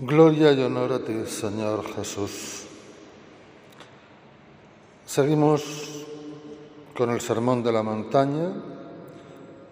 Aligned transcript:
Gloria 0.00 0.52
y 0.52 0.62
honor 0.62 0.92
a 0.92 1.00
ti, 1.00 1.12
Señor 1.26 1.82
Jesús. 1.92 2.62
Seguimos 5.04 6.04
con 6.96 7.10
el 7.10 7.20
Sermón 7.20 7.64
de 7.64 7.72
la 7.72 7.82
Montaña, 7.82 8.52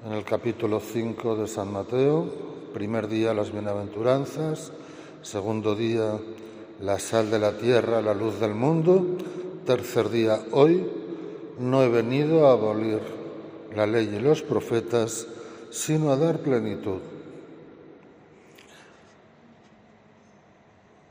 en 0.05 0.13
el 0.13 0.25
capítulo 0.25 0.81
5 0.81 1.37
de 1.37 1.47
San 1.47 1.73
Mateo, 1.73 2.27
primer 2.75 3.07
día 3.07 3.35
las 3.35 3.53
bienaventuranzas, 3.53 4.73
segundo 5.23 5.77
día 5.77 6.19
la 6.81 6.99
sal 6.99 7.31
de 7.31 7.39
la 7.39 7.57
tierra, 7.57 8.03
la 8.03 8.13
luz 8.13 8.41
del 8.41 8.57
mundo, 8.57 9.07
tercer 9.65 10.09
día 10.09 10.41
hoy, 10.51 10.91
no 11.61 11.85
he 11.85 11.89
venido 11.89 12.49
a 12.49 12.55
abolir 12.55 12.99
la 13.77 13.87
ley 13.87 14.13
y 14.13 14.19
los 14.19 14.43
profetas, 14.43 15.29
sino 15.71 16.11
a 16.11 16.17
dar 16.17 16.41
plenitud. 16.41 17.16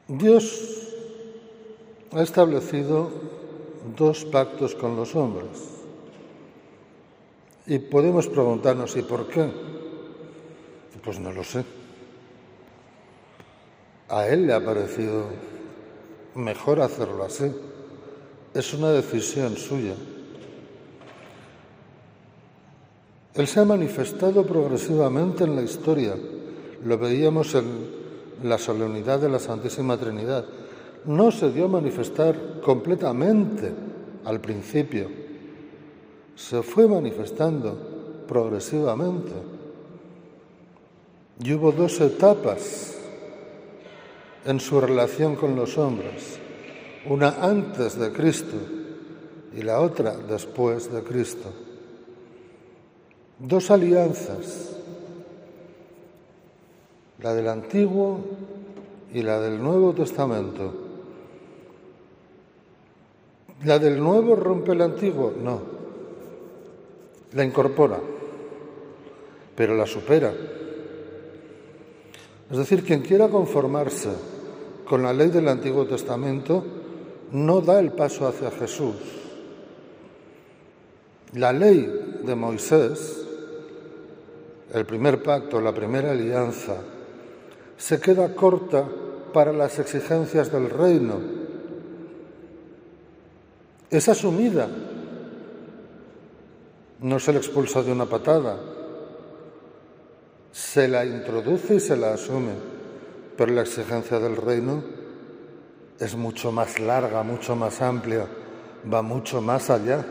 Dios 0.07 0.93
ha 2.11 2.21
establecido 2.21 3.09
dos 3.97 4.23
pactos 4.25 4.75
con 4.75 4.95
los 4.95 5.15
hombres. 5.15 5.49
Y 7.65 7.79
podemos 7.79 8.27
preguntarnos, 8.27 8.95
¿y 8.95 9.01
por 9.01 9.27
qué? 9.27 9.49
Pues 11.03 11.19
no 11.19 11.31
lo 11.31 11.43
sé. 11.43 11.65
A 14.09 14.27
Él 14.27 14.45
le 14.45 14.53
ha 14.53 14.63
parecido 14.63 15.25
mejor 16.35 16.81
hacerlo 16.81 17.23
así. 17.23 17.51
Es 18.53 18.73
una 18.75 18.91
decisión 18.91 19.57
suya. 19.57 19.95
Él 23.33 23.47
se 23.47 23.59
ha 23.59 23.65
manifestado 23.65 24.45
progresivamente 24.45 25.45
en 25.45 25.55
la 25.55 25.63
historia. 25.63 26.15
Lo 26.83 26.97
veíamos 26.99 27.55
en 27.55 28.04
la 28.43 28.57
solemnidad 28.57 29.19
de 29.19 29.29
la 29.29 29.39
Santísima 29.39 29.97
Trinidad. 29.97 30.45
No 31.05 31.31
se 31.31 31.51
dio 31.51 31.65
a 31.65 31.69
manifestar 31.69 32.61
completamente 32.61 33.71
al 34.25 34.41
principio, 34.41 35.09
se 36.35 36.63
fue 36.63 36.87
manifestando 36.87 38.23
progresivamente. 38.27 39.31
Y 41.43 41.53
hubo 41.53 41.71
dos 41.71 41.99
etapas 42.01 42.97
en 44.45 44.59
su 44.59 44.79
relación 44.79 45.35
con 45.35 45.55
los 45.55 45.77
hombres, 45.77 46.39
una 47.07 47.29
antes 47.41 47.99
de 47.99 48.11
Cristo 48.11 48.55
y 49.55 49.61
la 49.61 49.79
otra 49.79 50.15
después 50.17 50.91
de 50.91 51.03
Cristo. 51.03 51.51
Dos 53.39 53.69
alianzas 53.69 54.74
la 57.25 57.33
del 57.33 57.47
Antiguo 57.47 58.19
y 59.11 59.23
la 59.23 59.39
del 59.39 59.59
Nuevo 59.59 59.93
Testamento. 59.93 60.71
¿La 63.63 63.79
del 63.79 63.99
Nuevo 63.99 64.35
rompe 64.35 64.73
el 64.73 64.81
Antiguo? 64.81 65.33
No. 65.41 65.59
La 67.33 67.43
incorpora, 67.43 67.97
pero 69.55 69.73
la 69.73 69.87
supera. 69.87 70.35
Es 72.51 72.57
decir, 72.59 72.83
quien 72.83 73.01
quiera 73.01 73.27
conformarse 73.27 74.11
con 74.87 75.01
la 75.01 75.11
ley 75.11 75.31
del 75.31 75.47
Antiguo 75.47 75.87
Testamento 75.87 76.63
no 77.31 77.59
da 77.59 77.79
el 77.79 77.91
paso 77.93 78.27
hacia 78.27 78.51
Jesús. 78.51 78.97
La 81.33 81.51
ley 81.51 82.21
de 82.23 82.35
Moisés, 82.35 83.25
el 84.71 84.85
primer 84.85 85.23
pacto, 85.23 85.59
la 85.59 85.73
primera 85.73 86.11
alianza, 86.11 86.75
se 87.77 87.99
queda 87.99 88.33
corta 88.35 88.87
para 89.33 89.51
las 89.51 89.79
exigencias 89.79 90.51
del 90.51 90.69
reino. 90.69 91.19
Es 93.89 94.09
asumida, 94.09 94.67
no 97.01 97.19
se 97.19 97.31
le 97.31 97.39
expulsa 97.39 97.83
de 97.83 97.91
una 97.91 98.05
patada, 98.05 98.57
se 100.51 100.87
la 100.87 101.05
introduce 101.05 101.75
y 101.75 101.79
se 101.79 101.97
la 101.97 102.13
asume, 102.13 102.53
pero 103.37 103.53
la 103.53 103.61
exigencia 103.61 104.19
del 104.19 104.37
reino 104.37 104.83
es 105.99 106.15
mucho 106.15 106.51
más 106.51 106.79
larga, 106.79 107.23
mucho 107.23 107.55
más 107.55 107.81
amplia, 107.81 108.25
va 108.91 109.01
mucho 109.01 109.41
más 109.41 109.69
allá. 109.69 110.05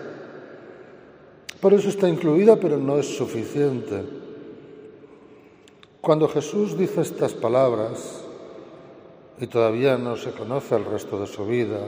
Por 1.61 1.73
eso 1.73 1.89
está 1.89 2.09
incluida, 2.09 2.57
pero 2.57 2.77
no 2.77 2.99
es 2.99 3.17
suficiente. 3.17 4.05
Cuando 6.05 6.29
Jesús 6.29 6.77
dice 6.77 7.01
estas 7.01 7.33
palabras, 7.33 8.21
y 9.41 9.47
todavía 9.47 9.97
no 9.97 10.19
se 10.19 10.33
conoce 10.33 10.77
el 10.77 10.85
resto 10.85 11.19
de 11.19 11.27
su 11.27 11.47
vida, 11.47 11.81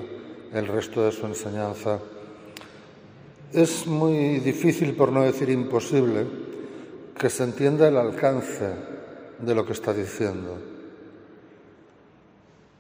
el 0.55 0.67
resto 0.69 1.05
de 1.05 1.13
su 1.13 1.27
enseñanza, 1.27 1.99
es 3.53 3.87
muy 3.87 4.39
difícil, 4.39 4.97
por 4.97 5.13
no 5.13 5.21
decir 5.21 5.51
imposible, 5.51 6.25
que 7.19 7.29
se 7.29 7.45
entienda 7.45 7.89
el 7.89 7.99
alcance 7.99 8.73
de 9.39 9.55
lo 9.55 9.67
que 9.67 9.75
está 9.75 9.93
diciendo. 9.93 10.57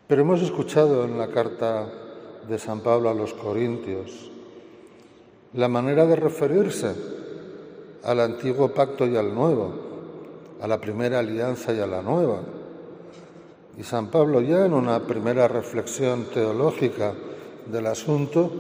Pero 0.08 0.22
hemos 0.22 0.40
escuchado 0.40 1.04
en 1.04 1.18
la 1.18 1.28
carta 1.28 1.86
de 2.48 2.58
San 2.58 2.80
Pablo 2.80 3.10
a 3.10 3.14
los 3.14 3.34
Corintios 3.34 4.30
la 5.52 5.68
manera 5.68 6.06
de 6.06 6.16
referirse 6.16 6.94
al 8.04 8.20
antiguo 8.20 8.68
pacto 8.68 9.06
y 9.06 9.16
al 9.18 9.34
nuevo 9.34 9.84
a 10.60 10.66
la 10.66 10.80
primera 10.80 11.18
alianza 11.18 11.72
y 11.72 11.80
a 11.80 11.86
la 11.86 12.02
nueva. 12.02 12.40
Y 13.78 13.82
San 13.82 14.08
Pablo 14.08 14.40
ya 14.40 14.64
en 14.64 14.72
una 14.72 15.00
primera 15.00 15.48
reflexión 15.48 16.26
teológica 16.32 17.12
del 17.70 17.86
asunto 17.86 18.50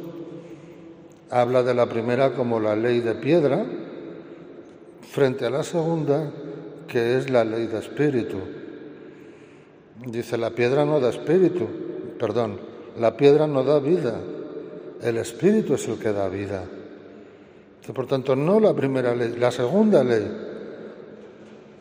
habla 1.30 1.62
de 1.62 1.74
la 1.74 1.86
primera 1.86 2.34
como 2.34 2.60
la 2.60 2.76
ley 2.76 3.00
de 3.00 3.14
piedra 3.14 3.64
frente 5.10 5.46
a 5.46 5.50
la 5.50 5.62
segunda 5.62 6.30
que 6.86 7.16
es 7.16 7.30
la 7.30 7.44
ley 7.44 7.66
de 7.66 7.78
espíritu. 7.78 8.38
Dice, 10.04 10.36
la 10.36 10.50
piedra 10.50 10.84
no 10.84 11.00
da 11.00 11.08
espíritu, 11.08 11.66
perdón, 12.18 12.60
la 12.98 13.16
piedra 13.16 13.46
no 13.46 13.64
da 13.64 13.80
vida, 13.80 14.20
el 15.02 15.16
espíritu 15.16 15.74
es 15.74 15.88
el 15.88 15.98
que 15.98 16.12
da 16.12 16.28
vida. 16.28 16.64
Por 17.94 18.06
tanto, 18.06 18.36
no 18.36 18.60
la 18.60 18.74
primera 18.74 19.14
ley, 19.14 19.34
la 19.36 19.50
segunda 19.50 20.04
ley 20.04 20.55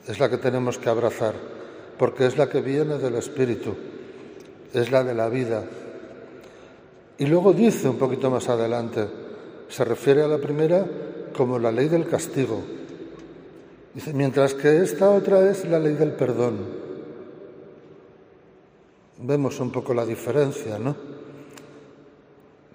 es 0.08 0.20
la 0.20 0.30
que 0.30 0.38
tenemos 0.38 0.78
que 0.78 0.90
abrazar, 0.90 1.34
porque 1.98 2.26
es 2.26 2.38
la 2.38 2.50
que 2.50 2.62
viene 2.62 2.98
del 2.98 3.16
Espíritu, 3.16 3.76
es 4.74 4.92
la 4.92 5.04
de 5.04 5.14
la 5.14 5.30
vida. 5.30 5.64
Y 7.18 7.26
luego 7.26 7.54
dice 7.54 7.88
un 7.90 7.98
poquito 7.98 8.30
más 8.30 8.50
adelante, 8.50 9.08
se 9.70 9.84
refiere 9.84 10.22
a 10.22 10.28
la 10.28 10.38
primera 10.38 10.86
como 11.36 11.58
la 11.58 11.72
ley 11.72 11.88
del 11.88 12.08
castigo. 12.08 12.62
Dice, 13.94 14.14
mientras 14.14 14.54
que 14.54 14.82
esta 14.82 15.10
otra 15.10 15.50
es 15.50 15.66
la 15.66 15.80
ley 15.80 15.94
del 15.94 16.12
perdón. 16.12 16.86
Vemos 19.18 19.60
un 19.62 19.72
poco 19.72 19.94
la 19.94 20.06
diferencia, 20.06 20.78
¿no? 20.78 20.96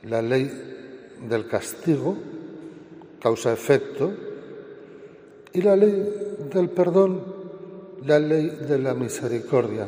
La 0.04 0.22
ley 0.22 0.50
del 1.28 1.46
castigo, 1.46 2.16
causa-efecto, 3.20 4.10
y 5.52 5.60
la 5.60 5.76
ley 5.76 6.29
del 6.58 6.70
perdón, 6.70 7.22
la 8.04 8.18
ley 8.18 8.48
de 8.48 8.78
la 8.78 8.94
misericordia. 8.94 9.86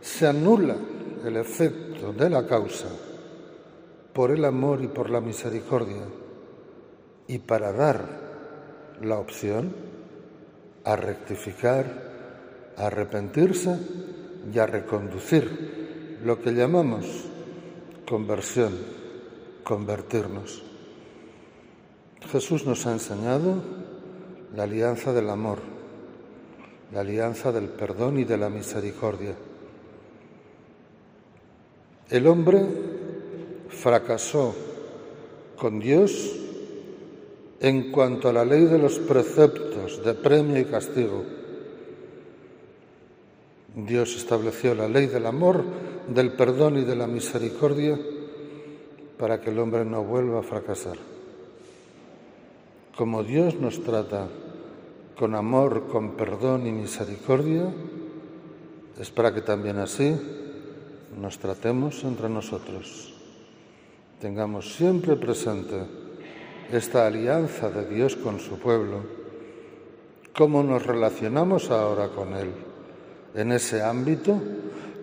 Se 0.00 0.26
anula 0.26 0.76
el 1.24 1.36
efecto 1.36 2.12
de 2.12 2.30
la 2.30 2.46
causa 2.46 2.88
por 4.12 4.30
el 4.30 4.44
amor 4.44 4.82
y 4.82 4.88
por 4.88 5.10
la 5.10 5.20
misericordia 5.20 6.02
y 7.26 7.38
para 7.38 7.72
dar 7.72 8.04
la 9.00 9.18
opción 9.18 9.74
a 10.84 10.96
rectificar, 10.96 12.74
a 12.76 12.86
arrepentirse 12.86 13.78
y 14.52 14.58
a 14.58 14.66
reconducir 14.66 16.20
lo 16.24 16.40
que 16.40 16.52
llamamos 16.52 17.06
conversión, 18.06 18.72
convertirnos. 19.64 20.62
Jesús 22.30 22.66
nos 22.66 22.86
ha 22.86 22.92
enseñado 22.92 23.62
la 24.54 24.64
alianza 24.64 25.12
del 25.12 25.30
amor, 25.30 25.58
la 26.92 27.00
alianza 27.00 27.52
del 27.52 27.68
perdón 27.68 28.18
y 28.18 28.24
de 28.24 28.36
la 28.36 28.50
misericordia. 28.50 29.34
El 32.10 32.26
hombre 32.26 32.60
fracasó 33.68 34.54
con 35.56 35.80
Dios 35.80 36.36
en 37.60 37.90
cuanto 37.90 38.28
a 38.28 38.32
la 38.32 38.44
ley 38.44 38.64
de 38.64 38.78
los 38.78 38.98
preceptos 38.98 40.04
de 40.04 40.14
premio 40.14 40.60
y 40.60 40.64
castigo. 40.64 41.24
Dios 43.74 44.16
estableció 44.16 44.74
la 44.74 44.88
ley 44.88 45.06
del 45.06 45.24
amor, 45.24 45.64
del 46.08 46.32
perdón 46.32 46.78
y 46.78 46.84
de 46.84 46.96
la 46.96 47.06
misericordia 47.06 47.98
para 49.16 49.40
que 49.40 49.50
el 49.50 49.58
hombre 49.58 49.84
no 49.84 50.02
vuelva 50.02 50.40
a 50.40 50.42
fracasar. 50.42 51.11
Como 52.96 53.24
Dios 53.24 53.54
nos 53.54 53.82
trata 53.82 54.28
con 55.16 55.34
amor, 55.34 55.86
con 55.88 56.10
perdón 56.10 56.66
y 56.66 56.72
misericordia, 56.72 57.72
es 59.00 59.10
para 59.10 59.32
que 59.32 59.40
también 59.40 59.78
así 59.78 60.14
nos 61.18 61.38
tratemos 61.38 62.04
entre 62.04 62.28
nosotros. 62.28 63.14
Tengamos 64.20 64.74
siempre 64.74 65.16
presente 65.16 65.86
esta 66.70 67.06
alianza 67.06 67.70
de 67.70 67.86
Dios 67.86 68.14
con 68.14 68.38
su 68.40 68.58
pueblo, 68.58 69.00
cómo 70.36 70.62
nos 70.62 70.84
relacionamos 70.84 71.70
ahora 71.70 72.08
con 72.08 72.34
Él 72.34 72.52
en 73.34 73.52
ese 73.52 73.82
ámbito, 73.82 74.38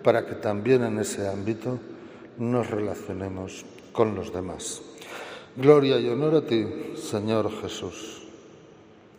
para 0.04 0.26
que 0.26 0.36
también 0.36 0.84
en 0.84 0.98
ese 0.98 1.28
ámbito 1.28 1.78
nos 2.38 2.70
relacionemos 2.70 3.64
con 3.92 4.14
los 4.14 4.32
demás. 4.32 4.89
Gloria 5.56 5.98
y 5.98 6.08
honor 6.08 6.36
a 6.36 6.40
ti, 6.42 6.64
Señor 6.96 7.50
Jesús. 7.60 8.19